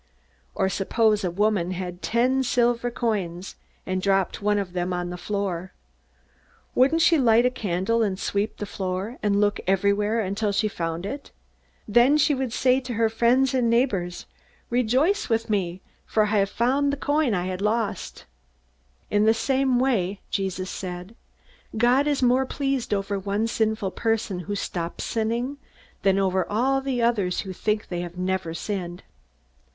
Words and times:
"Or 0.55 0.67
suppose 0.67 1.23
a 1.23 1.29
woman 1.29 1.69
had 1.73 2.01
ten 2.01 2.41
silver 2.41 2.89
coins, 2.89 3.55
and 3.85 4.01
dropped 4.01 4.41
one 4.41 4.57
of 4.57 4.73
them 4.73 4.93
on 4.93 5.11
the 5.11 5.15
floor. 5.17 5.73
Wouldn't 6.73 7.03
she 7.03 7.19
light 7.19 7.45
a 7.45 7.51
candle 7.51 8.01
and 8.01 8.17
sweep 8.17 8.57
the 8.57 8.65
floor 8.65 9.19
and 9.21 9.39
look 9.39 9.59
everywhere 9.67 10.19
until 10.19 10.51
she 10.51 10.67
found 10.67 11.05
it? 11.05 11.29
Then 11.87 12.17
she 12.17 12.33
would 12.33 12.51
say 12.51 12.79
to 12.79 12.95
her 12.95 13.09
friends 13.09 13.53
and 13.53 13.69
neighbors: 13.69 14.25
'Rejoice 14.71 15.29
with 15.29 15.51
me! 15.51 15.81
For 16.07 16.23
I 16.23 16.39
have 16.39 16.49
found 16.49 16.91
the 16.91 16.97
coin 16.97 17.33
that 17.33 17.45
I 17.47 17.55
lost!' 17.57 18.25
"In 19.11 19.25
the 19.25 19.35
same 19.35 19.77
way," 19.77 20.19
Jesus 20.31 20.71
said, 20.71 21.13
"God 21.77 22.07
is 22.07 22.23
more 22.23 22.47
pleased 22.47 22.91
over 22.91 23.19
one 23.19 23.45
sinful 23.45 23.91
person 23.91 24.39
who 24.39 24.55
stops 24.55 25.03
sinning 25.03 25.59
than 26.01 26.17
over 26.17 26.43
all 26.49 26.81
the 26.81 27.03
others 27.03 27.41
who 27.41 27.53
think 27.53 27.89
they 27.89 27.99
have 28.01 28.17
never 28.17 28.55
sinned." 28.55 29.03